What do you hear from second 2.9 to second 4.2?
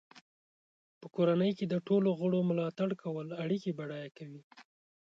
کول اړیکې بډای